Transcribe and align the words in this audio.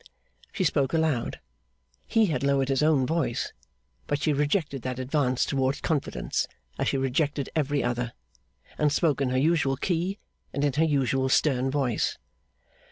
She 0.51 0.63
spoke 0.63 0.93
aloud. 0.95 1.39
He 2.07 2.25
had 2.25 2.41
lowered 2.41 2.69
his 2.69 2.81
own 2.81 3.05
voice; 3.05 3.53
but 4.07 4.19
she 4.19 4.33
rejected 4.33 4.81
that 4.81 4.97
advance 4.97 5.45
towards 5.45 5.79
confidence 5.79 6.47
as 6.79 6.87
she 6.87 6.97
rejected 6.97 7.51
every 7.55 7.83
other, 7.83 8.13
and 8.79 8.91
spoke 8.91 9.21
in 9.21 9.29
her 9.29 9.37
usual 9.37 9.77
key 9.77 10.17
and 10.53 10.63
in 10.65 10.73
her 10.73 10.85
usual 10.85 11.29
stern 11.29 11.69
voice. 11.69 12.17